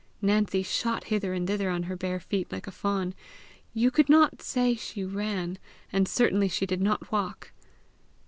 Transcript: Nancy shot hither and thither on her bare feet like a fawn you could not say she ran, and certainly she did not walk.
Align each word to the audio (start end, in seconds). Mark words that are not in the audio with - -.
Nancy 0.19 0.63
shot 0.63 1.03
hither 1.03 1.31
and 1.31 1.45
thither 1.45 1.69
on 1.69 1.83
her 1.83 1.95
bare 1.95 2.19
feet 2.19 2.51
like 2.51 2.65
a 2.65 2.71
fawn 2.71 3.13
you 3.71 3.91
could 3.91 4.09
not 4.09 4.41
say 4.41 4.73
she 4.73 5.03
ran, 5.03 5.59
and 5.93 6.07
certainly 6.07 6.47
she 6.47 6.65
did 6.65 6.81
not 6.81 7.11
walk. 7.11 7.51